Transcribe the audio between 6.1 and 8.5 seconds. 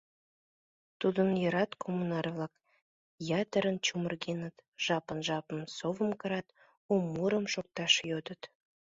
кырат, у мурым шокташ йодыт.